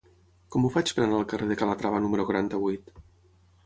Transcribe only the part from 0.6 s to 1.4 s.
ho faig per anar al